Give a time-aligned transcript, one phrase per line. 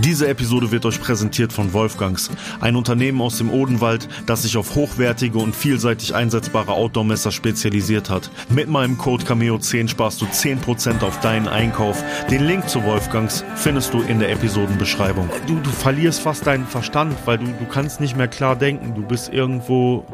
[0.00, 4.76] Diese Episode wird euch präsentiert von Wolfgangs, ein Unternehmen aus dem Odenwald, das sich auf
[4.76, 8.30] hochwertige und vielseitig einsetzbare Outdoor-Messer spezialisiert hat.
[8.48, 12.04] Mit meinem Code Cameo10 sparst du 10% auf deinen Einkauf.
[12.30, 15.28] Den Link zu Wolfgangs findest du in der Episodenbeschreibung.
[15.48, 18.94] Du, du verlierst fast deinen Verstand, weil du, du kannst nicht mehr klar denken.
[18.94, 20.04] Du bist irgendwo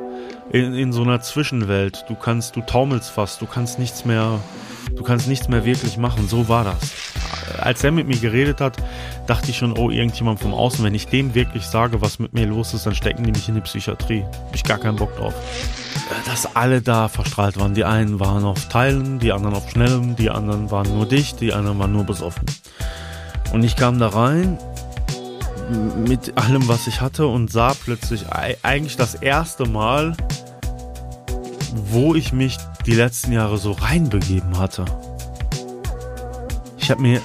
[0.55, 2.05] in, in so einer Zwischenwelt.
[2.09, 4.39] Du kannst, du taumelst fast, du kannst nichts mehr,
[4.95, 6.29] du kannst nichts mehr wirklich machen.
[6.29, 6.93] So war das.
[7.59, 8.77] Als er mit mir geredet hat,
[9.27, 12.47] dachte ich schon, oh, irgendjemand vom Außen, wenn ich dem wirklich sage, was mit mir
[12.47, 14.23] los ist, dann stecken die mich in die Psychiatrie.
[14.23, 15.35] Hab ich gar keinen Bock drauf.
[16.25, 17.75] Dass alle da verstrahlt waren.
[17.75, 21.53] Die einen waren auf Teilen, die anderen auf Schnellem, die anderen waren nur dicht, die
[21.53, 22.47] anderen waren nur besoffen.
[23.53, 24.57] Und ich kam da rein
[26.07, 28.27] mit allem, was ich hatte und sah plötzlich
[28.63, 30.15] eigentlich das erste Mal,
[31.75, 34.85] wo ich mich die letzten Jahre so reinbegeben hatte.
[36.79, 37.21] Ich habe mir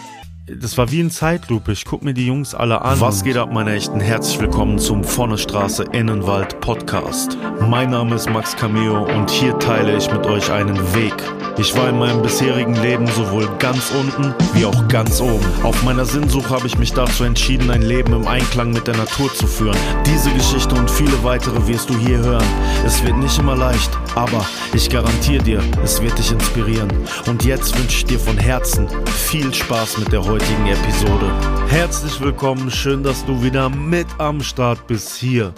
[0.61, 1.71] das war wie ein Zeitlupe.
[1.71, 2.99] Ich guck mir die Jungs alle an.
[2.99, 3.99] Was geht ab, meine Echten?
[3.99, 7.37] Herzlich willkommen zum Vornestraße Innenwald Podcast.
[7.67, 11.13] Mein Name ist Max Cameo und hier teile ich mit euch einen Weg.
[11.59, 15.45] Ich war in meinem bisherigen Leben sowohl ganz unten wie auch ganz oben.
[15.61, 19.33] Auf meiner Sinnsuche habe ich mich dazu entschieden, ein Leben im Einklang mit der Natur
[19.33, 19.77] zu führen.
[20.05, 22.45] Diese Geschichte und viele weitere wirst du hier hören.
[22.85, 26.87] Es wird nicht immer leicht, aber ich garantiere dir, es wird dich inspirieren.
[27.27, 28.87] Und jetzt wünsche ich dir von Herzen
[29.27, 31.29] viel Spaß mit der heutigen Episode.
[31.67, 35.53] Herzlich willkommen, schön, dass du wieder mit am Start bist hier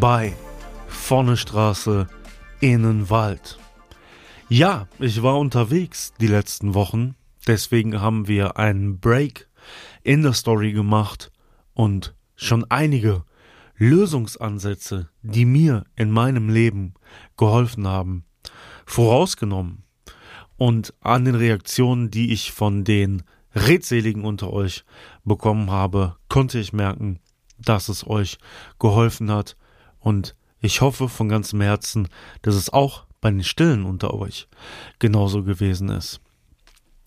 [0.00, 0.32] bei
[0.88, 2.06] Vorne Straße
[2.60, 3.58] Innenwald.
[4.50, 7.14] Ja, ich war unterwegs die letzten Wochen,
[7.46, 9.48] deswegen haben wir einen Break
[10.02, 11.32] in der Story gemacht
[11.72, 13.24] und schon einige
[13.78, 16.92] Lösungsansätze, die mir in meinem Leben
[17.38, 18.24] geholfen haben,
[18.84, 19.82] vorausgenommen.
[20.58, 23.22] Und an den Reaktionen, die ich von den
[23.54, 24.84] Redseligen unter euch
[25.24, 27.18] bekommen habe, konnte ich merken,
[27.58, 28.36] dass es euch
[28.78, 29.56] geholfen hat
[30.00, 32.08] und ich hoffe von ganzem Herzen,
[32.42, 34.48] dass es auch bei den Stillen unter euch
[34.98, 36.20] genauso gewesen ist.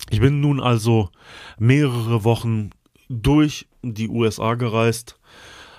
[0.10, 1.12] Ich bin nun also
[1.60, 2.72] mehrere Wochen
[3.08, 5.20] durch die USA gereist,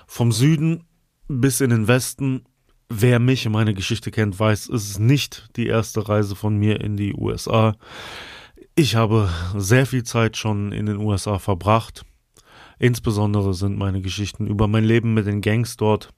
[0.07, 0.85] vom Süden
[1.27, 2.45] bis in den Westen.
[2.87, 6.79] Wer mich und meine Geschichte kennt, weiß, es ist nicht die erste Reise von mir
[6.79, 7.75] in die USA.
[8.75, 12.05] Ich habe sehr viel Zeit schon in den USA verbracht.
[12.77, 16.13] Insbesondere sind meine Geschichten über mein Leben mit den Gangs dort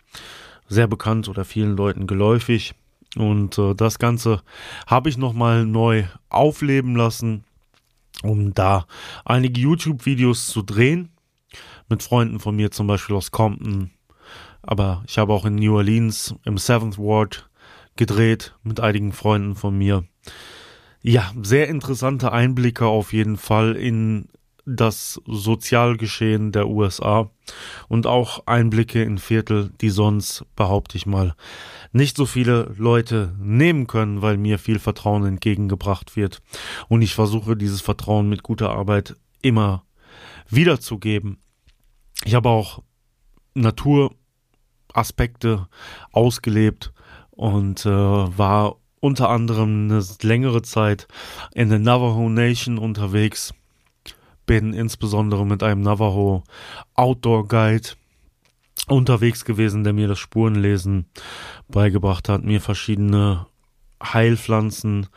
[0.67, 2.75] sehr bekannt oder vielen Leuten geläufig.
[3.15, 4.41] Und äh, das Ganze
[4.87, 7.43] habe ich nochmal neu aufleben lassen,
[8.23, 8.85] um da
[9.25, 11.09] einige YouTube-Videos zu drehen.
[11.89, 13.91] Mit Freunden von mir, zum Beispiel aus Compton.
[14.61, 17.49] Aber ich habe auch in New Orleans im Seventh Ward
[17.97, 20.05] gedreht mit einigen Freunden von mir.
[21.01, 24.29] Ja, sehr interessante Einblicke auf jeden Fall in
[24.65, 27.29] das Sozialgeschehen der USA
[27.87, 31.35] und auch Einblicke in Viertel, die sonst, behaupte ich mal,
[31.91, 36.41] nicht so viele Leute nehmen können, weil mir viel Vertrauen entgegengebracht wird.
[36.87, 39.83] Und ich versuche dieses Vertrauen mit guter Arbeit immer
[40.49, 41.39] wiederzugeben.
[42.23, 42.83] Ich habe auch
[43.53, 45.67] Naturaspekte
[46.11, 46.93] ausgelebt
[47.31, 51.07] und äh, war unter anderem eine längere Zeit
[51.53, 53.53] in der Navajo Nation unterwegs
[54.45, 56.43] bin insbesondere mit einem Navajo
[56.95, 57.89] Outdoor Guide
[58.87, 61.05] unterwegs gewesen, der mir das Spurenlesen
[61.67, 63.47] beigebracht hat, mir verschiedene
[64.03, 65.07] Heilpflanzen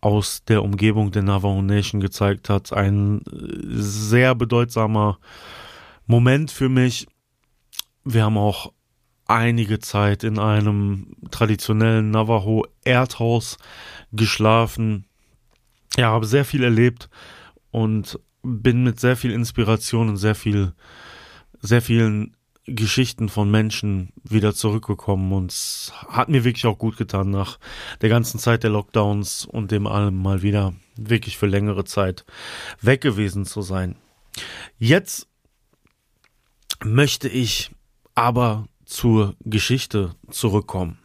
[0.00, 2.72] aus der Umgebung der Navajo Nation gezeigt hat.
[2.72, 3.22] Ein
[3.66, 5.18] sehr bedeutsamer
[6.06, 7.06] Moment für mich.
[8.04, 8.72] Wir haben auch
[9.26, 13.58] einige Zeit in einem traditionellen Navajo Erdhaus
[14.12, 15.04] geschlafen.
[15.96, 17.10] Ja, habe sehr viel erlebt
[17.70, 20.72] und bin mit sehr viel Inspiration und sehr viel,
[21.60, 22.36] sehr vielen
[22.66, 27.58] Geschichten von Menschen wieder zurückgekommen und es hat mir wirklich auch gut getan, nach
[28.00, 32.24] der ganzen Zeit der Lockdowns und dem allem mal wieder wirklich für längere Zeit
[32.80, 33.96] weg gewesen zu sein.
[34.78, 35.26] Jetzt
[36.84, 37.70] möchte ich
[38.14, 40.98] aber zur Geschichte zurückkommen.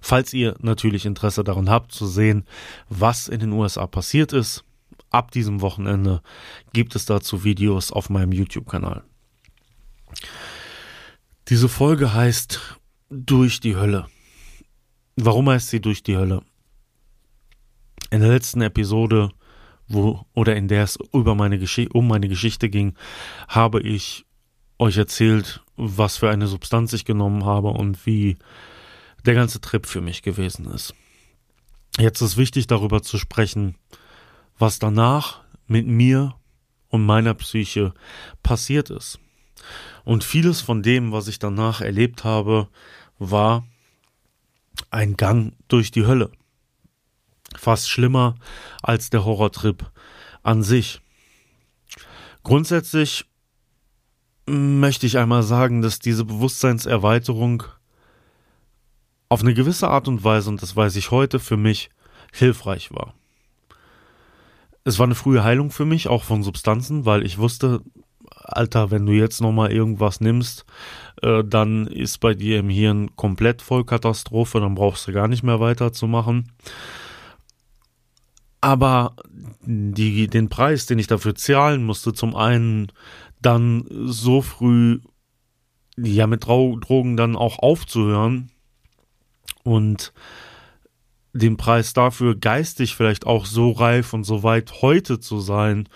[0.00, 2.44] Falls ihr natürlich Interesse daran habt zu sehen,
[2.88, 4.64] was in den USA passiert ist,
[5.12, 6.22] ab diesem Wochenende
[6.72, 9.04] gibt es dazu Videos auf meinem YouTube-Kanal.
[11.48, 12.78] Diese Folge heißt
[13.10, 14.06] Durch die Hölle.
[15.16, 16.42] Warum heißt sie Durch die Hölle?
[18.10, 19.30] In der letzten Episode,
[19.88, 21.60] wo oder in der es über meine
[21.92, 22.94] um meine Geschichte ging,
[23.48, 24.26] habe ich
[24.78, 28.36] euch erzählt, was für eine Substanz ich genommen habe und wie
[29.24, 30.94] der ganze Trip für mich gewesen ist.
[31.98, 33.76] Jetzt ist wichtig darüber zu sprechen,
[34.62, 36.36] was danach mit mir
[36.88, 37.92] und meiner Psyche
[38.44, 39.18] passiert ist.
[40.04, 42.68] Und vieles von dem, was ich danach erlebt habe,
[43.18, 43.66] war
[44.90, 46.30] ein Gang durch die Hölle.
[47.56, 48.36] Fast schlimmer
[48.82, 49.90] als der Horrortrip
[50.44, 51.00] an sich.
[52.44, 53.24] Grundsätzlich
[54.46, 57.64] möchte ich einmal sagen, dass diese Bewusstseinserweiterung
[59.28, 61.90] auf eine gewisse Art und Weise, und das weiß ich heute, für mich
[62.32, 63.14] hilfreich war.
[64.84, 67.82] Es war eine frühe Heilung für mich, auch von Substanzen, weil ich wusste,
[68.30, 70.64] Alter, wenn du jetzt nochmal irgendwas nimmst,
[71.22, 75.60] äh, dann ist bei dir im Hirn komplett Vollkatastrophe, dann brauchst du gar nicht mehr
[75.60, 76.52] weiterzumachen.
[78.60, 79.16] Aber
[79.62, 82.92] die, den Preis, den ich dafür zahlen musste, zum einen
[83.40, 85.00] dann so früh
[85.96, 88.50] ja mit Drogen dann auch aufzuhören
[89.64, 90.12] und
[91.32, 95.88] den Preis dafür geistig vielleicht auch so reif und so weit heute zu sein,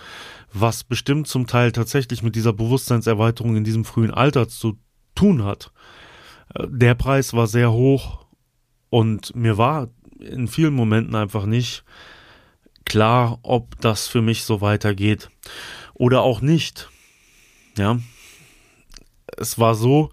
[0.52, 4.78] was bestimmt zum Teil tatsächlich mit dieser Bewusstseinserweiterung in diesem frühen Alter zu
[5.14, 5.72] tun hat.
[6.54, 8.26] Äh, der Preis war sehr hoch
[8.88, 9.88] und mir war
[10.18, 11.84] in vielen Momenten einfach nicht
[12.84, 15.28] klar, ob das für mich so weitergeht
[15.92, 16.88] oder auch nicht.
[17.76, 17.98] Ja.
[19.36, 20.10] Es war so,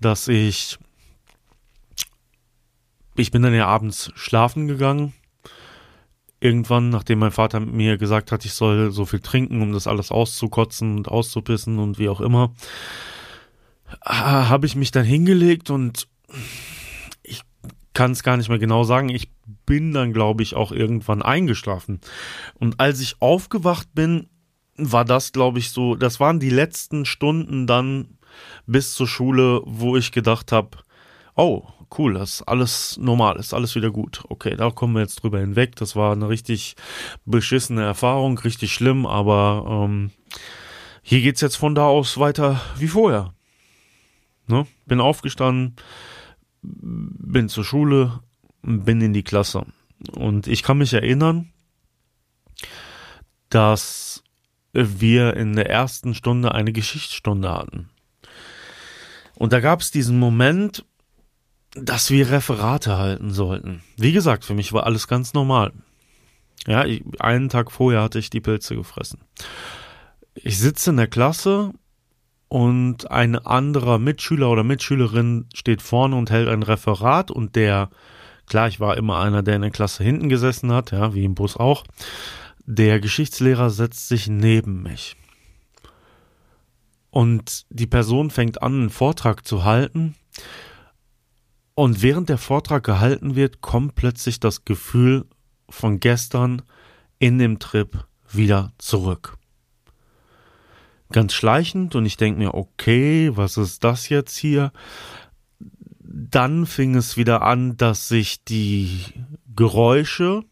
[0.00, 0.78] dass ich
[3.16, 5.12] ich bin dann ja abends schlafen gegangen.
[6.40, 10.10] Irgendwann, nachdem mein Vater mir gesagt hat, ich soll so viel trinken, um das alles
[10.10, 12.52] auszukotzen und auszupissen und wie auch immer,
[14.04, 16.08] habe ich mich dann hingelegt und
[17.22, 17.42] ich
[17.94, 19.08] kann es gar nicht mehr genau sagen.
[19.08, 19.30] Ich
[19.66, 22.00] bin dann, glaube ich, auch irgendwann eingeschlafen.
[22.58, 24.28] Und als ich aufgewacht bin,
[24.76, 28.18] war das, glaube ich, so, das waren die letzten Stunden dann
[28.66, 30.78] bis zur Schule, wo ich gedacht habe,
[31.34, 31.64] oh,
[31.98, 34.22] cool, das ist alles normal, ist alles wieder gut.
[34.28, 35.76] Okay, da kommen wir jetzt drüber hinweg.
[35.76, 36.76] Das war eine richtig
[37.24, 40.10] beschissene Erfahrung, richtig schlimm, aber ähm,
[41.02, 43.34] hier geht's jetzt von da aus weiter wie vorher.
[44.46, 44.66] Ne?
[44.86, 45.76] Bin aufgestanden,
[46.62, 48.20] bin zur Schule,
[48.62, 49.66] bin in die Klasse.
[50.12, 51.52] Und ich kann mich erinnern,
[53.48, 54.22] dass
[54.72, 57.90] wir in der ersten Stunde eine Geschichtsstunde hatten.
[59.34, 60.84] Und da gab es diesen Moment,
[61.74, 63.82] dass wir Referate halten sollten.
[63.96, 65.72] Wie gesagt, für mich war alles ganz normal.
[66.66, 69.20] Ja, ich, einen Tag vorher hatte ich die Pilze gefressen.
[70.34, 71.72] Ich sitze in der Klasse
[72.48, 77.90] und ein anderer Mitschüler oder Mitschülerin steht vorne und hält ein Referat und der,
[78.46, 81.34] klar, ich war immer einer, der in der Klasse hinten gesessen hat, ja, wie im
[81.34, 81.84] Bus auch.
[82.64, 85.16] Der Geschichtslehrer setzt sich neben mich.
[87.10, 90.14] Und die Person fängt an, einen Vortrag zu halten.
[91.74, 95.24] Und während der Vortrag gehalten wird, kommt plötzlich das Gefühl
[95.68, 96.62] von gestern
[97.18, 99.38] in dem Trip wieder zurück.
[101.10, 104.72] Ganz schleichend und ich denke mir, okay, was ist das jetzt hier?
[106.00, 108.98] Dann fing es wieder an, dass sich die
[109.54, 110.42] Geräusche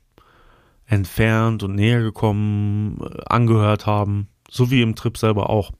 [0.86, 4.28] entfernt und näher gekommen äh, angehört haben.
[4.50, 5.70] So wie im Trip selber auch.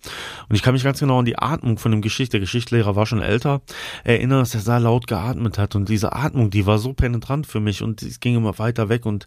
[0.48, 3.06] Und ich kann mich ganz genau an die Atmung von dem Geschicht, der Geschichtslehrer war
[3.06, 3.62] schon älter,
[4.04, 5.74] erinnern, dass er sehr laut geatmet hat.
[5.74, 9.06] Und diese Atmung, die war so penetrant für mich und es ging immer weiter weg.
[9.06, 9.26] Und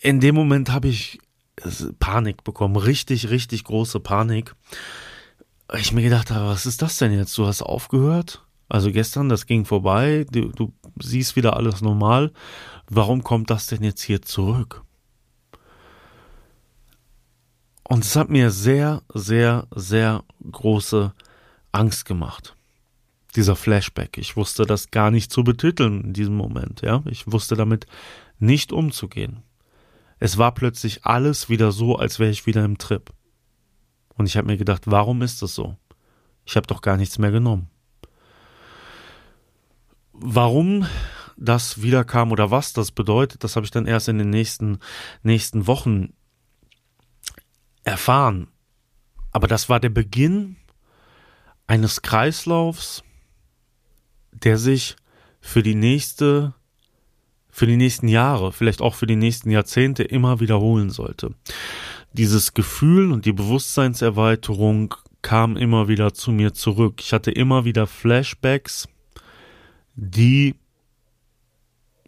[0.00, 1.18] in dem Moment habe ich
[1.98, 2.76] Panik bekommen.
[2.76, 4.54] Richtig, richtig große Panik.
[5.78, 7.36] Ich mir gedacht habe, was ist das denn jetzt?
[7.36, 8.42] Du hast aufgehört?
[8.68, 12.32] Also gestern, das ging vorbei, du, du siehst wieder alles normal
[12.88, 14.82] warum kommt das denn jetzt hier zurück?
[17.88, 21.14] Und es hat mir sehr, sehr, sehr große
[21.70, 22.56] Angst gemacht.
[23.36, 24.18] Dieser Flashback.
[24.18, 27.02] Ich wusste das gar nicht zu betiteln in diesem Moment, ja.
[27.04, 27.86] Ich wusste damit
[28.38, 29.42] nicht umzugehen.
[30.18, 33.12] Es war plötzlich alles wieder so, als wäre ich wieder im Trip.
[34.14, 35.76] Und ich habe mir gedacht, warum ist das so?
[36.44, 37.68] Ich habe doch gar nichts mehr genommen.
[40.12, 40.86] Warum
[41.36, 44.78] das wiederkam oder was das bedeutet, das habe ich dann erst in den nächsten,
[45.22, 46.14] nächsten Wochen
[47.86, 48.48] erfahren.
[49.32, 50.56] Aber das war der Beginn
[51.66, 53.02] eines Kreislaufs,
[54.32, 54.96] der sich
[55.40, 56.54] für die nächste,
[57.48, 61.34] für die nächsten Jahre, vielleicht auch für die nächsten Jahrzehnte immer wiederholen sollte.
[62.12, 67.00] Dieses Gefühl und die Bewusstseinserweiterung kam immer wieder zu mir zurück.
[67.00, 68.88] Ich hatte immer wieder Flashbacks,
[69.94, 70.54] die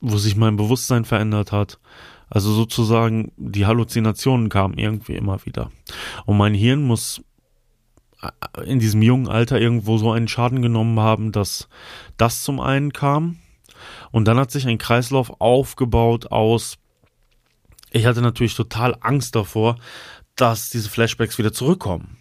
[0.01, 1.79] wo sich mein Bewusstsein verändert hat.
[2.31, 5.71] Also sozusagen die Halluzinationen kamen irgendwie immer wieder.
[6.27, 7.23] Und mein Hirn muss
[8.23, 11.69] äh, in diesem jungen Alter irgendwo so einen Schaden genommen haben, dass
[12.17, 13.39] das zum einen kam.
[14.11, 16.79] Und dann hat sich ein Kreislauf aufgebaut aus,
[17.91, 19.77] ich hatte natürlich total Angst davor,
[20.37, 22.18] dass diese Flashbacks wieder zurückkommen.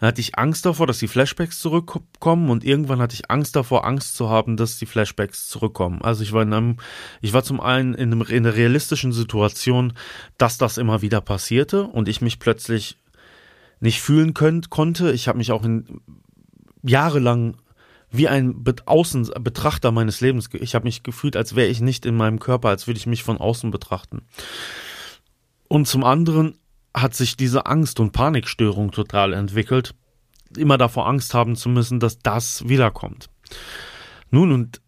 [0.00, 3.86] Dann hatte ich Angst davor, dass die Flashbacks zurückkommen und irgendwann hatte ich Angst davor,
[3.86, 6.02] Angst zu haben, dass die Flashbacks zurückkommen.
[6.02, 6.76] Also ich war in einem,
[7.20, 9.92] ich war zum einen in, einem, in einer realistischen Situation,
[10.38, 12.98] dass das immer wieder passierte und ich mich plötzlich
[13.80, 15.12] nicht fühlen könnt, konnte.
[15.12, 16.00] Ich habe mich auch in
[16.82, 17.56] jahrelang
[18.10, 20.48] wie ein Außen Betrachter meines Lebens.
[20.52, 23.24] Ich habe mich gefühlt, als wäre ich nicht in meinem Körper, als würde ich mich
[23.24, 24.22] von außen betrachten.
[25.68, 26.56] Und zum anderen
[26.94, 29.94] hat sich diese Angst und Panikstörung total entwickelt,
[30.56, 33.28] immer davor Angst haben zu müssen, dass das wiederkommt.
[34.30, 34.80] Nun, und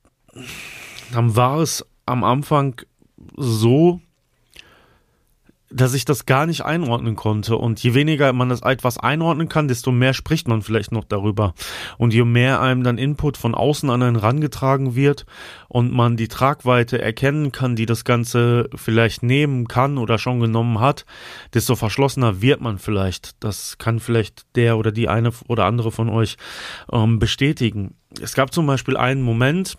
[1.13, 2.81] dann war es am Anfang
[3.37, 4.01] so,
[5.77, 7.57] dass ich das gar nicht einordnen konnte.
[7.57, 11.55] Und je weniger man das etwas einordnen kann, desto mehr spricht man vielleicht noch darüber.
[11.99, 15.27] Und je mehr einem dann Input von außen an einen rangetragen wird
[15.69, 20.81] und man die Tragweite erkennen kann, die das Ganze vielleicht nehmen kann oder schon genommen
[20.81, 21.05] hat,
[21.53, 23.43] desto verschlossener wird man vielleicht.
[23.45, 26.37] Das kann vielleicht der oder die eine oder andere von euch
[26.91, 27.97] ähm, bestätigen.
[28.21, 29.77] Es gab zum Beispiel einen Moment,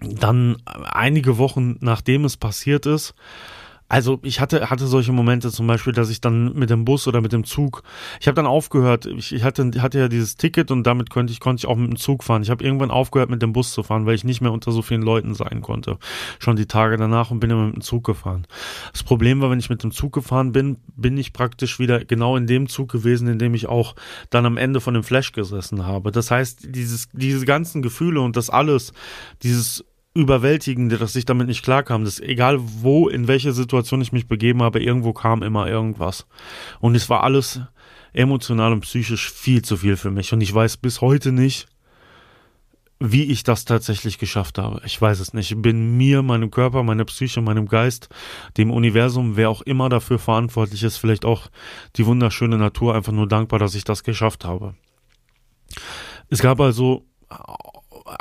[0.00, 3.14] dann einige Wochen nachdem es passiert ist,
[3.88, 7.20] also ich hatte, hatte solche Momente zum Beispiel, dass ich dann mit dem Bus oder
[7.20, 7.82] mit dem Zug,
[8.20, 11.38] ich habe dann aufgehört, ich, ich hatte, hatte ja dieses Ticket und damit konnte ich,
[11.38, 12.42] konnte ich auch mit dem Zug fahren.
[12.42, 14.82] Ich habe irgendwann aufgehört mit dem Bus zu fahren, weil ich nicht mehr unter so
[14.82, 15.98] vielen Leuten sein konnte.
[16.40, 18.46] Schon die Tage danach und bin immer mit dem Zug gefahren.
[18.92, 22.36] Das Problem war, wenn ich mit dem Zug gefahren bin, bin ich praktisch wieder genau
[22.36, 23.94] in dem Zug gewesen, in dem ich auch
[24.30, 26.10] dann am Ende von dem Flash gesessen habe.
[26.10, 28.92] Das heißt, dieses, diese ganzen Gefühle und das alles,
[29.42, 29.84] dieses
[30.16, 32.04] Überwältigende, dass ich damit nicht klarkam.
[32.04, 36.26] Dass egal wo, in welche Situation ich mich begeben habe, irgendwo kam immer irgendwas.
[36.80, 37.60] Und es war alles
[38.12, 40.32] emotional und psychisch viel zu viel für mich.
[40.32, 41.68] Und ich weiß bis heute nicht,
[42.98, 44.80] wie ich das tatsächlich geschafft habe.
[44.86, 45.50] Ich weiß es nicht.
[45.50, 48.08] Ich bin mir, meinem Körper, meiner Psyche, meinem Geist,
[48.56, 51.48] dem Universum, wer auch immer dafür verantwortlich ist, vielleicht auch
[51.96, 54.74] die wunderschöne Natur, einfach nur dankbar, dass ich das geschafft habe.
[56.30, 57.04] Es gab also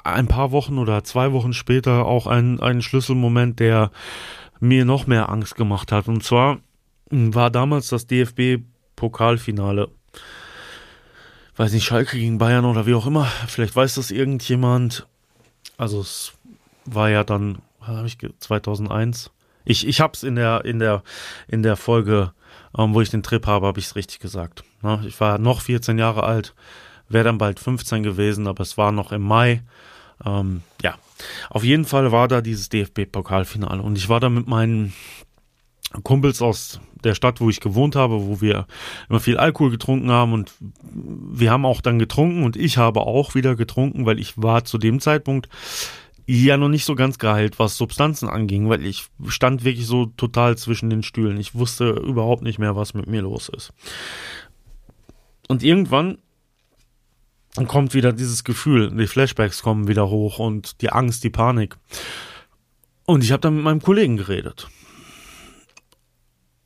[0.04, 3.92] ein paar Wochen oder zwei Wochen später auch ein, ein Schlüsselmoment, der
[4.60, 6.08] mir noch mehr Angst gemacht hat.
[6.08, 6.60] Und zwar
[7.10, 9.90] war damals das DFB-Pokalfinale.
[11.56, 13.26] Weiß nicht, Schalke gegen Bayern oder wie auch immer.
[13.48, 15.08] Vielleicht weiß das irgendjemand.
[15.78, 16.34] Also es
[16.86, 19.32] war ja dann, habe ich 2001.
[19.64, 21.02] Ich ich hab's in der in der
[21.48, 22.34] in der Folge,
[22.78, 24.64] ähm, wo ich den Trip habe, habe ich es richtig gesagt.
[24.84, 25.04] Ne?
[25.08, 26.54] Ich war noch 14 Jahre alt
[27.10, 29.62] wäre dann bald 15 gewesen, aber es war noch im Mai.
[30.26, 30.96] Ähm, ja,
[31.50, 34.94] auf jeden Fall war da dieses DFB-Pokalfinale und ich war da mit meinen
[36.04, 38.66] Kumpels aus der Stadt, wo ich gewohnt habe, wo wir
[39.10, 43.36] immer viel Alkohol getrunken haben und wir haben auch dann getrunken und ich habe auch
[43.36, 45.48] wieder getrunken, weil ich war zu dem Zeitpunkt
[46.28, 50.58] ja noch nicht so ganz geheilt, was Substanzen anging, weil ich stand wirklich so total
[50.58, 51.40] zwischen den Stühlen.
[51.40, 53.74] Ich wusste überhaupt nicht mehr, was mit mir los ist.
[55.48, 56.18] Und irgendwann
[57.56, 61.78] dann kommt wieder dieses Gefühl, die Flashbacks kommen wieder hoch und die Angst, die Panik.
[63.06, 64.68] Und ich habe dann mit meinem Kollegen geredet.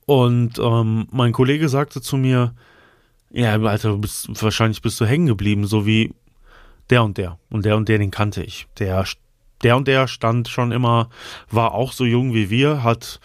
[0.05, 2.55] Und ähm, mein Kollege sagte zu mir,
[3.29, 6.13] ja, Alter, bist, wahrscheinlich bist du hängen geblieben, so wie
[6.89, 7.37] der und der.
[7.49, 8.67] Und der und der, den kannte ich.
[8.79, 9.05] Der,
[9.61, 11.09] der und der stand schon immer,
[11.51, 13.19] war auch so jung wie wir, hat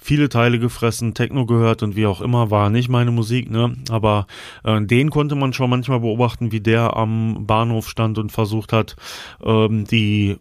[0.00, 3.76] viele Teile gefressen, Techno gehört und wie auch immer, war nicht meine Musik, ne?
[3.90, 4.26] Aber
[4.64, 8.96] äh, den konnte man schon manchmal beobachten, wie der am Bahnhof stand und versucht hat,
[9.44, 10.38] ähm, die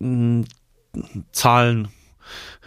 [0.00, 0.44] mh,
[1.32, 1.88] Zahlen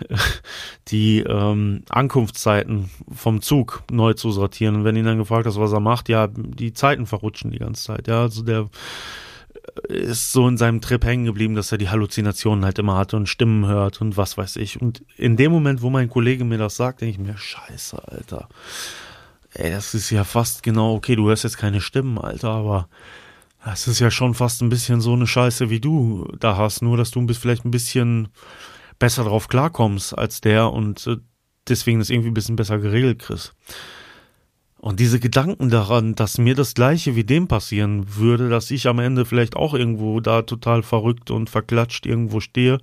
[0.87, 4.77] die ähm, Ankunftszeiten vom Zug neu zu sortieren.
[4.77, 7.83] Und wenn ihn dann gefragt hast, was er macht, ja, die Zeiten verrutschen die ganze
[7.83, 8.07] Zeit.
[8.07, 8.69] Ja, also der
[9.87, 13.29] ist so in seinem Trip hängen geblieben, dass er die Halluzinationen halt immer hatte und
[13.29, 14.81] Stimmen hört und was weiß ich.
[14.81, 18.49] Und in dem Moment, wo mein Kollege mir das sagt, denke ich mir, scheiße, Alter.
[19.53, 22.87] Ey, das ist ja fast genau, okay, du hörst jetzt keine Stimmen, Alter, aber
[23.63, 26.97] das ist ja schon fast ein bisschen so eine Scheiße, wie du da hast, nur
[26.97, 28.29] dass du vielleicht ein bisschen
[28.97, 31.17] besser drauf klarkommst als der und äh,
[31.67, 33.53] deswegen das irgendwie ein bisschen besser geregelt kriegst.
[34.81, 38.97] Und diese Gedanken daran, dass mir das gleiche wie dem passieren würde, dass ich am
[38.97, 42.79] Ende vielleicht auch irgendwo da total verrückt und verklatscht irgendwo stehe,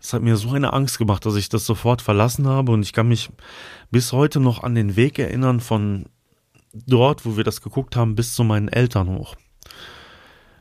[0.00, 2.72] das hat mir so eine Angst gemacht, dass ich das sofort verlassen habe.
[2.72, 3.28] Und ich kann mich
[3.90, 6.06] bis heute noch an den Weg erinnern von
[6.72, 9.34] dort, wo wir das geguckt haben, bis zu meinen Eltern hoch.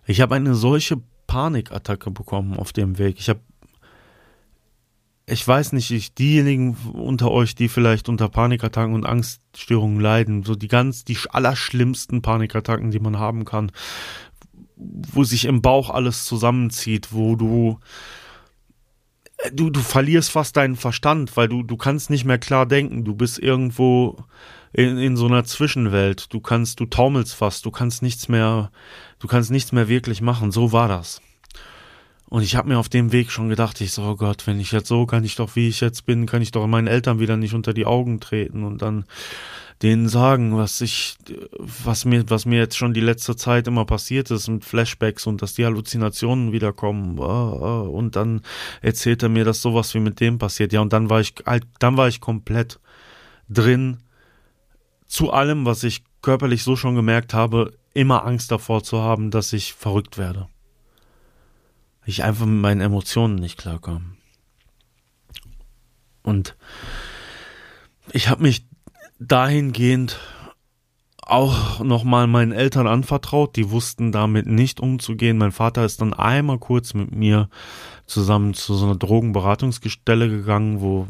[0.05, 0.97] Ich habe eine solche
[1.27, 3.19] Panikattacke bekommen auf dem Weg.
[3.19, 3.39] Ich habe
[5.25, 10.55] ich weiß nicht, ich, diejenigen unter euch, die vielleicht unter Panikattacken und Angststörungen leiden, so
[10.55, 13.71] die ganz, die allerschlimmsten Panikattacken, die man haben kann,
[14.75, 17.79] wo sich im Bauch alles zusammenzieht, wo du
[19.51, 23.03] du, du verlierst fast deinen Verstand, weil du, du kannst nicht mehr klar denken.
[23.03, 24.17] Du bist irgendwo
[24.71, 26.33] in, in so einer Zwischenwelt.
[26.33, 28.71] Du kannst, du taumelst fast, du kannst nichts mehr,
[29.19, 30.51] du kannst nichts mehr wirklich machen.
[30.51, 31.21] So war das.
[32.33, 34.71] Und ich habe mir auf dem Weg schon gedacht, ich so, oh Gott, wenn ich
[34.71, 37.37] jetzt so, kann ich doch, wie ich jetzt bin, kann ich doch meinen Eltern wieder
[37.37, 39.05] nicht unter die Augen treten und dann
[39.83, 41.15] denen sagen, was ich,
[41.59, 45.43] was mir, was mir jetzt schon die letzte Zeit immer passiert ist mit Flashbacks und
[45.43, 47.19] dass die Halluzinationen wiederkommen.
[47.19, 48.41] Und dann
[48.81, 50.73] erzählt er mir, dass sowas wie mit dem passiert.
[50.73, 51.35] Ja, und dann war ich,
[51.77, 52.79] dann war ich komplett
[53.47, 53.97] drin
[55.05, 59.53] zu allem, was ich körperlich so schon gemerkt habe, immer Angst davor zu haben, dass
[59.53, 60.47] ich verrückt werde.
[62.05, 64.17] Ich einfach mit meinen Emotionen nicht klarkam.
[66.21, 66.55] Und
[68.11, 68.67] ich habe mich
[69.19, 70.19] dahingehend
[71.21, 73.55] auch nochmal meinen Eltern anvertraut.
[73.55, 75.37] Die wussten damit nicht umzugehen.
[75.37, 77.49] Mein Vater ist dann einmal kurz mit mir
[78.05, 81.07] zusammen zu so einer Drogenberatungsstelle gegangen, wo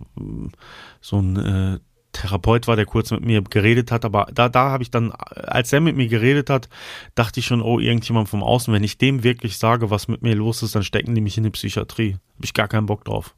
[1.02, 1.80] so ein äh,
[2.14, 5.74] Therapeut war, der kurz mit mir geredet hat, aber da, da habe ich dann, als
[5.74, 6.70] er mit mir geredet hat,
[7.16, 10.36] dachte ich schon, oh, irgendjemand vom Außen, wenn ich dem wirklich sage, was mit mir
[10.36, 12.14] los ist, dann stecken die mich in die Psychiatrie.
[12.36, 13.36] Habe ich gar keinen Bock drauf.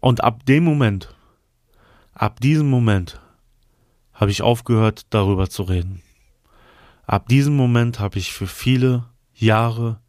[0.00, 1.14] Und ab dem Moment,
[2.12, 3.20] ab diesem Moment,
[4.12, 6.02] habe ich aufgehört, darüber zu reden.
[7.06, 9.04] Ab diesem Moment habe ich für viele
[9.34, 10.00] Jahre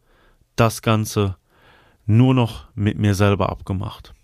[0.56, 1.36] das Ganze
[2.06, 4.14] nur noch mit mir selber abgemacht.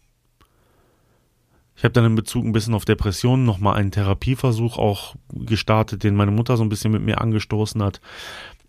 [1.76, 6.14] Ich habe dann in Bezug ein bisschen auf Depressionen nochmal einen Therapieversuch auch gestartet, den
[6.14, 8.00] meine Mutter so ein bisschen mit mir angestoßen hat,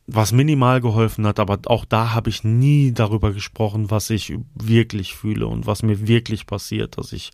[0.08, 5.16] was minimal geholfen hat, aber auch da habe ich nie darüber gesprochen, was ich wirklich
[5.16, 7.32] fühle und was mir wirklich passiert, dass ich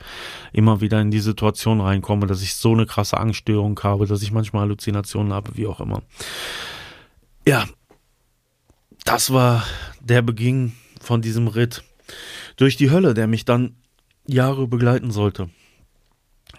[0.53, 4.31] immer wieder in die Situation reinkomme, dass ich so eine krasse Angststörung habe, dass ich
[4.31, 6.01] manchmal Halluzinationen habe, wie auch immer.
[7.45, 7.65] Ja,
[9.03, 9.65] das war
[9.99, 11.83] der Beginn von diesem Ritt
[12.55, 13.75] durch die Hölle, der mich dann
[14.27, 15.49] Jahre begleiten sollte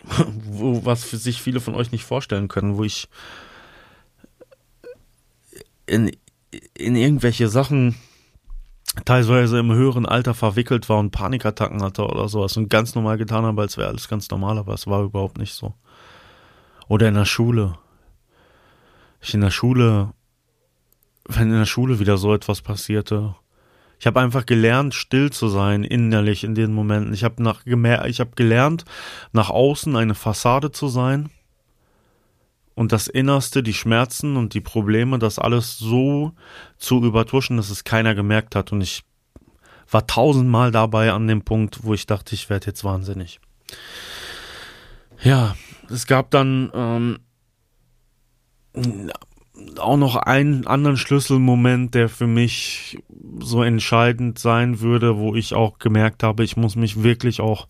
[0.44, 3.08] wo, was für sich viele von euch nicht vorstellen können, wo ich
[5.86, 6.10] in,
[6.74, 7.96] in irgendwelche Sachen
[9.04, 13.44] teilweise im höheren Alter verwickelt war und Panikattacken hatte oder sowas und ganz normal getan
[13.44, 15.74] habe, als wäre alles ganz normal, aber es war überhaupt nicht so.
[16.88, 17.78] Oder in der Schule.
[19.20, 20.12] Ich in der Schule,
[21.26, 23.34] wenn in der Schule wieder so etwas passierte,
[24.02, 27.14] ich habe einfach gelernt, still zu sein innerlich in den Momenten.
[27.14, 28.84] Ich habe nach ich habe gelernt,
[29.30, 31.30] nach außen eine Fassade zu sein
[32.74, 36.32] und das Innerste, die Schmerzen und die Probleme, das alles so
[36.78, 38.72] zu übertuschen, dass es keiner gemerkt hat.
[38.72, 39.04] Und ich
[39.88, 43.38] war tausendmal dabei an dem Punkt, wo ich dachte, ich werde jetzt wahnsinnig.
[45.22, 45.54] Ja,
[45.88, 47.18] es gab dann ähm,
[49.78, 52.98] auch noch einen anderen Schlüsselmoment, der für mich
[53.40, 57.68] so entscheidend sein würde, wo ich auch gemerkt habe, ich muss mich wirklich auch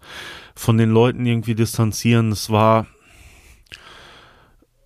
[0.55, 2.33] von den Leuten irgendwie distanzieren.
[2.33, 2.87] Es war,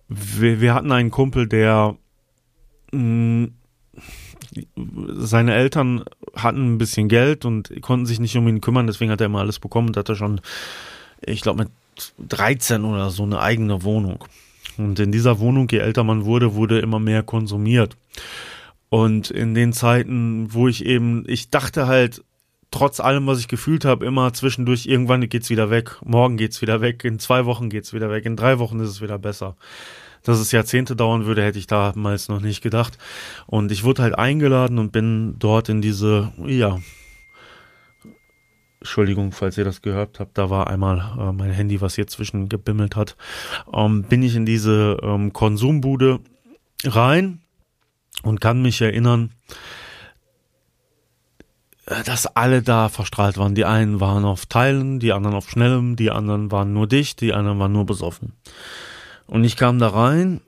[0.07, 1.95] wir, wir hatten einen Kumpel, der
[2.91, 3.53] mh, mm,
[5.17, 6.03] seine Eltern
[6.35, 9.39] hatten ein bisschen Geld und konnten sich nicht um ihn kümmern, deswegen hat er immer
[9.39, 10.41] alles bekommen und hatte schon,
[11.21, 11.71] ich glaube, mit
[12.29, 14.23] 13 oder so eine eigene Wohnung.
[14.77, 17.97] Und in dieser Wohnung, je älter man wurde, wurde immer mehr konsumiert.
[18.89, 22.23] Und in den Zeiten, wo ich eben, ich dachte halt,
[22.71, 26.81] trotz allem, was ich gefühlt habe, immer zwischendurch, irgendwann geht's wieder weg, morgen geht's wieder
[26.81, 29.55] weg, in zwei Wochen geht's wieder weg, in drei Wochen ist es wieder besser.
[30.23, 32.97] Dass es Jahrzehnte dauern würde, hätte ich damals noch nicht gedacht.
[33.45, 36.79] Und ich wurde halt eingeladen und bin dort in diese, ja,
[38.87, 42.47] Entschuldigung, falls ihr das gehört habt, da war einmal äh, mein Handy, was hier zwischen
[42.47, 43.17] gebimmelt hat,
[43.73, 46.21] ähm, bin ich in diese ähm, Konsumbude
[46.85, 47.41] rein
[48.23, 49.31] und kann mich erinnern,
[51.85, 53.55] äh, dass alle da verstrahlt waren.
[53.55, 57.33] Die einen waren auf Teilen, die anderen auf Schnellem, die anderen waren nur dicht, die
[57.33, 58.31] anderen waren nur besoffen.
[59.25, 60.39] Und ich kam da rein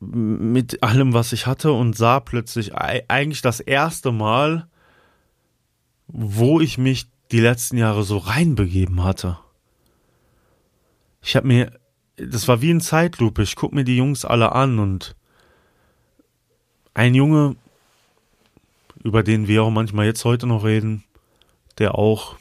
[0.00, 4.68] mit allem, was ich hatte und sah plötzlich eigentlich das erste Mal,
[6.06, 9.38] wo ich mich die letzten Jahre so reinbegeben hatte.
[11.22, 11.72] Ich habe mir,
[12.16, 13.42] das war wie ein Zeitlupe.
[13.42, 15.16] Ich guck mir die Jungs alle an und
[16.94, 17.56] ein Junge,
[19.02, 21.04] über den wir auch manchmal jetzt heute noch reden,
[21.78, 22.36] der auch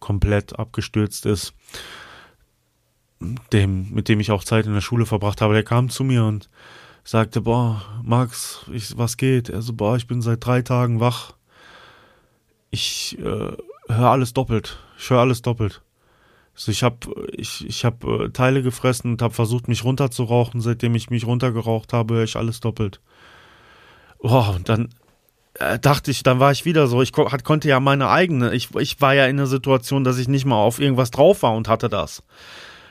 [0.00, 1.54] komplett abgestürzt ist,
[3.52, 6.24] dem, mit dem ich auch Zeit in der Schule verbracht habe, der kam zu mir
[6.24, 6.50] und
[7.04, 9.48] sagte, boah, Max, ich, was geht?
[9.48, 11.34] Er so, boah, ich bin seit drei Tagen wach.
[12.70, 13.56] Ich äh,
[13.96, 14.78] höre alles doppelt.
[14.98, 15.82] Ich höre alles doppelt.
[16.54, 16.96] Also ich habe
[17.32, 20.60] ich, ich hab, äh, Teile gefressen und habe versucht, mich runterzurauchen.
[20.60, 23.00] Seitdem ich mich runtergeraucht habe, höre ich alles doppelt.
[24.20, 24.90] Boah, und dann
[25.54, 28.74] äh, dachte ich, dann war ich wieder so, ich ko konnte ja meine eigene, ich,
[28.76, 31.68] ich war ja in einer Situation, dass ich nicht mal auf irgendwas drauf war und
[31.68, 32.22] hatte das.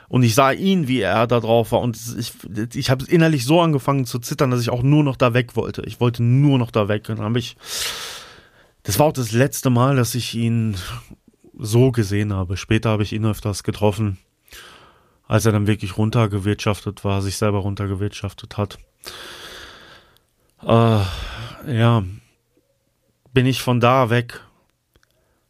[0.08, 1.80] Und ich sah ihn, wie er da drauf war.
[1.80, 2.32] Und ich,
[2.74, 5.82] ich habe innerlich so angefangen zu zittern, dass ich auch nur noch da weg wollte.
[5.86, 7.08] Ich wollte nur noch da weg.
[7.08, 7.56] Und dann habe ich.
[8.82, 10.76] Das war auch das letzte Mal, dass ich ihn
[11.56, 12.56] so gesehen habe.
[12.56, 14.18] Später habe ich ihn öfters getroffen,
[15.26, 18.78] als er dann wirklich runtergewirtschaftet war, sich selber runtergewirtschaftet hat.
[20.62, 21.00] Äh,
[21.66, 22.04] ja,
[23.32, 24.40] bin ich von da weg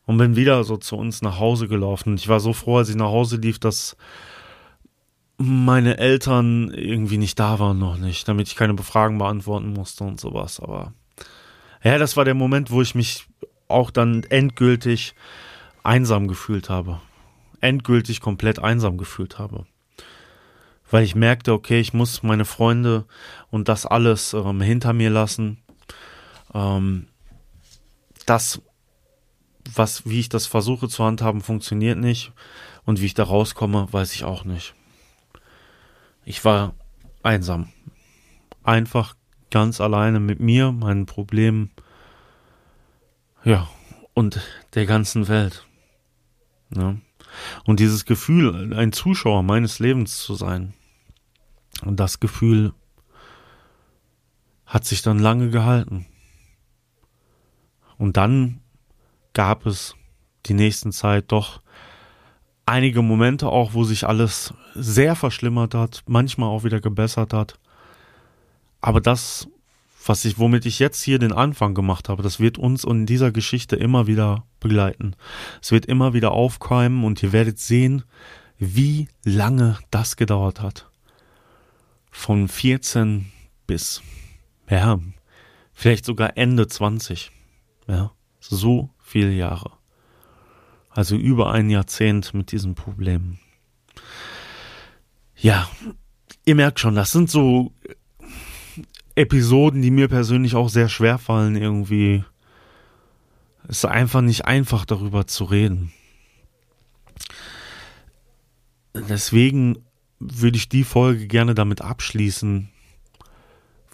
[0.07, 2.15] und bin wieder so zu uns nach Hause gelaufen.
[2.17, 3.97] Ich war so froh, als ich nach Hause lief, dass
[5.39, 10.21] meine Eltern irgendwie nicht da waren noch nicht, damit ich keine Befragen beantworten musste und
[10.21, 10.61] sowas.
[10.61, 10.93] Aber
[11.83, 13.27] ja, das war der Moment, wo ich mich
[13.69, 15.15] auch dann endgültig
[15.83, 17.01] einsam gefühlt habe.
[17.61, 19.67] Endgültig komplett einsam gefühlt habe.
[20.91, 23.07] Weil ich merkte, okay, ich muss meine Freunde
[23.51, 25.59] und das alles ähm, hinter mir lassen.
[26.55, 27.07] Ähm,
[28.27, 28.61] das,
[29.75, 32.33] was, wie ich das versuche zu handhaben, funktioniert nicht.
[32.85, 34.75] Und wie ich da rauskomme, weiß ich auch nicht.
[36.25, 36.75] Ich war
[37.23, 37.73] einsam.
[38.65, 39.15] Einfach
[39.53, 41.71] ganz alleine mit mir, meinen Problemen.
[43.45, 43.69] Ja,
[44.15, 44.41] und
[44.75, 45.65] der ganzen Welt.
[46.75, 46.97] Ja.
[47.65, 50.75] Und dieses Gefühl, ein Zuschauer meines Lebens zu sein,
[51.85, 52.75] und das Gefühl
[54.67, 56.07] hat sich dann lange gehalten.
[57.99, 58.61] Und dann
[59.33, 59.95] gab es
[60.47, 61.63] die nächsten Zeit doch
[62.67, 67.59] einige Momente auch, wo sich alles sehr verschlimmert hat, manchmal auch wieder gebessert hat.
[68.83, 69.49] Aber das,
[70.05, 73.31] was ich, womit ich jetzt hier den Anfang gemacht habe, das wird uns in dieser
[73.31, 75.15] Geschichte immer wieder begleiten.
[75.63, 78.03] Es wird immer wieder aufkeimen und ihr werdet sehen,
[78.59, 80.91] wie lange das gedauert hat.
[82.11, 83.33] Von 14
[83.67, 84.03] bis,
[84.69, 84.99] ja,
[85.73, 87.31] vielleicht sogar Ende 20.
[87.87, 89.71] Ja, so viele Jahre.
[90.91, 93.39] Also über ein Jahrzehnt mit diesem Problem.
[95.37, 95.69] Ja,
[96.45, 97.73] ihr merkt schon, das sind so
[99.15, 102.25] Episoden, die mir persönlich auch sehr schwer fallen, irgendwie.
[103.69, 105.93] Es ist einfach nicht einfach, darüber zu reden.
[108.95, 109.79] Deswegen
[110.19, 112.69] würde ich die Folge gerne damit abschließen,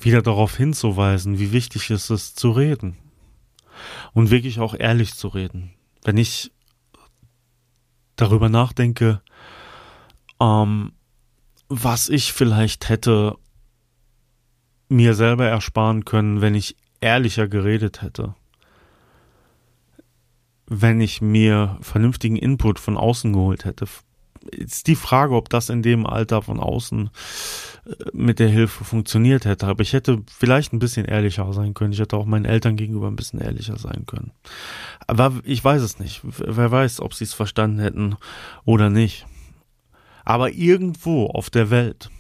[0.01, 2.97] wieder darauf hinzuweisen, wie wichtig es ist, zu reden.
[4.13, 5.73] Und wirklich auch ehrlich zu reden.
[6.05, 6.51] Wenn ich
[8.17, 9.23] darüber nachdenke,
[10.41, 10.93] ähm,
[11.69, 13.37] was ich vielleicht hätte
[14.89, 18.35] mir selber ersparen können, wenn ich ehrlicher geredet hätte.
[20.67, 23.87] Wenn ich mir vernünftigen Input von außen geholt hätte.
[24.51, 27.11] Ist die Frage, ob das in dem Alter von außen
[27.87, 29.67] äh, mit der Hilfe funktioniert hätte.
[29.67, 31.93] Aber ich hätte vielleicht ein bisschen ehrlicher sein können.
[31.93, 34.33] Ich hätte auch meinen Eltern gegenüber ein bisschen ehrlicher sein können.
[35.07, 36.21] Aber ich weiß es nicht.
[36.23, 38.17] Wer weiß, ob sie es verstanden hätten
[38.65, 39.27] oder nicht.
[40.25, 42.11] Aber irgendwo auf der Welt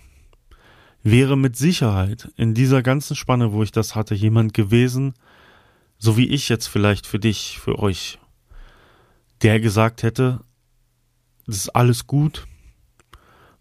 [1.11, 5.15] wäre mit Sicherheit in dieser ganzen Spanne, wo ich das hatte, jemand gewesen,
[5.99, 8.19] so wie ich jetzt vielleicht für dich, für euch,
[9.43, 10.41] der gesagt hätte,
[11.47, 12.47] das ist alles gut,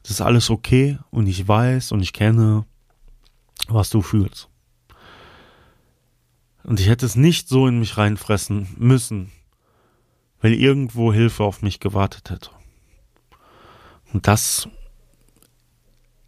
[0.04, 2.66] das ist alles okay und ich weiß und ich kenne,
[3.68, 4.50] was du fühlst.
[6.64, 9.32] Und ich hätte es nicht so in mich reinfressen müssen,
[10.42, 12.50] weil irgendwo Hilfe auf mich gewartet hätte.
[14.14, 14.68] Und das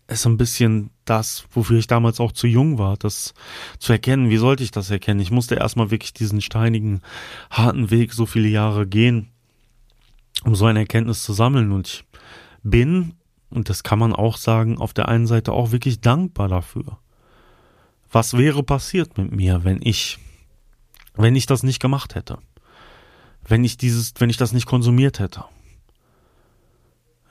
[0.07, 3.33] ist ein bisschen das, wofür ich damals auch zu jung war, das
[3.79, 4.29] zu erkennen.
[4.29, 5.19] Wie sollte ich das erkennen?
[5.19, 7.01] Ich musste erstmal wirklich diesen steinigen,
[7.49, 9.29] harten Weg so viele Jahre gehen,
[10.43, 11.71] um so eine Erkenntnis zu sammeln.
[11.71, 12.05] Und ich
[12.63, 13.13] bin,
[13.49, 16.99] und das kann man auch sagen, auf der einen Seite auch wirklich dankbar dafür.
[18.11, 20.17] Was wäre passiert mit mir, wenn ich,
[21.15, 22.39] wenn ich das nicht gemacht hätte?
[23.47, 25.45] Wenn ich dieses, wenn ich das nicht konsumiert hätte?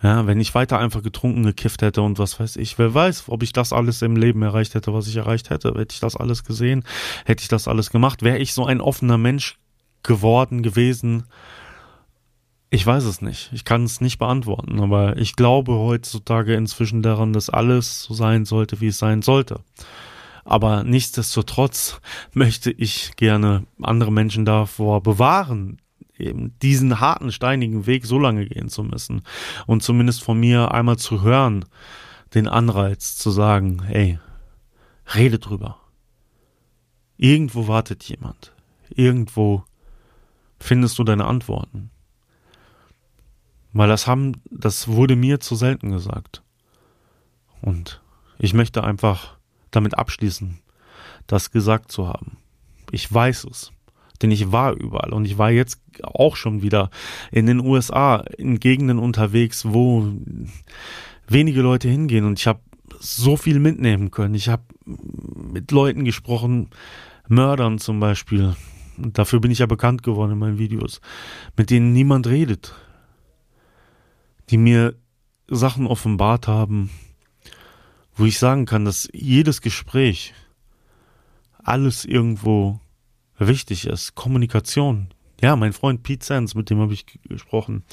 [0.01, 3.43] Ja, wenn ich weiter einfach getrunken, gekifft hätte und was weiß ich, wer weiß, ob
[3.43, 5.71] ich das alles im Leben erreicht hätte, was ich erreicht hätte.
[5.71, 6.85] Hätte ich das alles gesehen,
[7.25, 9.59] hätte ich das alles gemacht, wäre ich so ein offener Mensch
[10.05, 11.25] geworden, gewesen.
[12.71, 13.51] Ich weiß es nicht.
[13.53, 18.45] Ich kann es nicht beantworten, aber ich glaube heutzutage inzwischen daran, dass alles so sein
[18.45, 19.61] sollte, wie es sein sollte.
[20.45, 22.01] Aber nichtsdestotrotz
[22.35, 25.79] möchte ich gerne andere Menschen davor bewahren,
[26.21, 29.23] eben diesen harten, steinigen Weg so lange gehen zu müssen.
[29.67, 31.65] Und zumindest von mir einmal zu hören,
[32.35, 34.19] den Anreiz zu sagen, hey,
[35.15, 35.81] rede drüber.
[37.17, 38.53] Irgendwo wartet jemand.
[38.91, 39.65] Irgendwo
[40.61, 41.91] findest du deine Antworten.
[43.73, 46.43] Weil das haben, das wurde mir zu selten gesagt.
[47.61, 48.01] Und
[48.39, 49.37] ich möchte einfach
[49.71, 50.61] damit abschließen,
[51.27, 52.39] das gesagt zu haben.
[52.91, 53.73] Ich weiß es.
[54.23, 56.91] Denn ich war überall und ich war jetzt auch schon wieder
[57.31, 60.13] in den USA, in Gegenden unterwegs, wo
[61.29, 62.61] wenige Leute hingehen und ich habe
[62.99, 64.35] so viel mitnehmen können.
[64.35, 66.71] Ich habe mit Leuten gesprochen,
[67.29, 68.57] Mördern zum Beispiel.
[68.97, 71.01] Und dafür bin ich ja bekannt geworden in meinen Videos,
[71.57, 72.75] mit denen niemand redet,
[74.51, 74.97] die mir
[75.47, 76.91] Sachen offenbart haben,
[78.17, 80.35] wo ich sagen kann, dass jedes Gespräch,
[81.63, 82.81] alles irgendwo
[83.39, 84.15] wichtig ist.
[84.15, 85.09] Kommunikation.
[85.41, 87.85] Ja, mein Freund Pete Sands, mit dem habe ich gesprochen,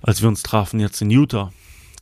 [0.00, 1.52] als wir uns trafen jetzt in Utah,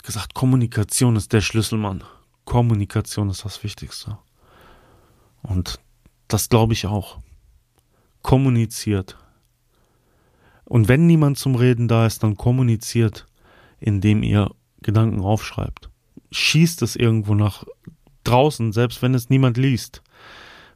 [0.05, 2.05] gesagt, Kommunikation ist der Schlüsselmann.
[2.45, 4.19] Kommunikation ist das Wichtigste.
[5.43, 5.81] Und
[6.29, 7.19] das glaube ich auch.
[8.23, 9.16] Kommuniziert.
[10.64, 13.27] Und wenn niemand zum Reden da ist, dann kommuniziert,
[13.81, 14.51] indem ihr
[14.83, 15.90] Gedanken aufschreibt.
[16.31, 17.64] Schießt es irgendwo nach
[18.25, 20.03] draußen, selbst wenn es niemand liest.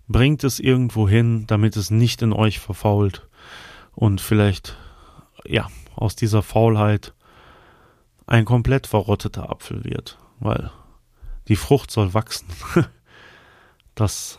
[0.07, 3.27] Bringt es irgendwo hin, damit es nicht in euch verfault
[3.95, 4.77] und vielleicht,
[5.45, 7.15] ja, aus dieser Faulheit
[8.27, 10.71] ein komplett verrotteter Apfel wird, weil
[11.49, 12.49] die Frucht soll wachsen.
[13.95, 14.39] das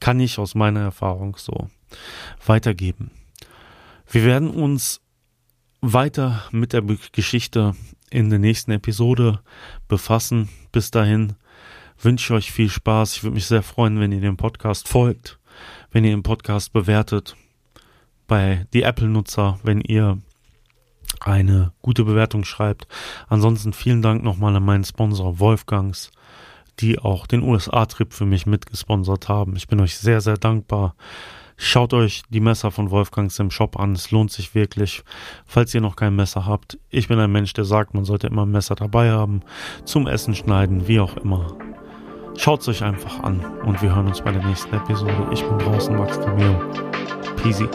[0.00, 1.68] kann ich aus meiner Erfahrung so
[2.44, 3.10] weitergeben.
[4.08, 5.00] Wir werden uns
[5.80, 7.74] weiter mit der Geschichte
[8.10, 9.40] in der nächsten Episode
[9.88, 10.48] befassen.
[10.72, 11.34] Bis dahin
[12.00, 13.16] wünsche euch viel Spaß.
[13.16, 15.38] Ich würde mich sehr freuen, wenn ihr dem Podcast folgt,
[15.90, 17.36] wenn ihr den Podcast bewertet.
[18.26, 20.18] Bei die Apple-Nutzer, wenn ihr
[21.20, 22.88] eine gute Bewertung schreibt.
[23.28, 26.10] Ansonsten vielen Dank nochmal an meinen Sponsor Wolfgangs
[26.80, 29.56] die auch den USA-Trip für mich mitgesponsert haben.
[29.56, 30.94] Ich bin euch sehr, sehr dankbar.
[31.56, 33.92] Schaut euch die Messer von Wolfgangs im Shop an.
[33.92, 35.02] Es lohnt sich wirklich.
[35.46, 38.44] Falls ihr noch kein Messer habt, ich bin ein Mensch, der sagt, man sollte immer
[38.44, 39.40] ein Messer dabei haben.
[39.84, 41.56] Zum Essen schneiden, wie auch immer.
[42.36, 45.28] Schaut es euch einfach an und wir hören uns bei der nächsten Episode.
[45.32, 46.54] Ich bin draußen, Max Cameo.
[47.42, 47.68] Peasy.